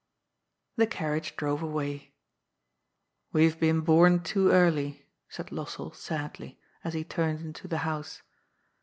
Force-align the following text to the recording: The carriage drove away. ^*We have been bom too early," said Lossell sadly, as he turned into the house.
The 0.77 0.87
carriage 0.87 1.35
drove 1.35 1.61
away. 1.61 2.11
^*We 3.33 3.43
have 3.43 3.59
been 3.59 3.81
bom 3.81 4.23
too 4.23 4.49
early," 4.49 5.05
said 5.29 5.51
Lossell 5.51 5.93
sadly, 5.93 6.59
as 6.83 6.95
he 6.95 7.03
turned 7.03 7.41
into 7.41 7.67
the 7.67 7.77
house. 7.85 8.23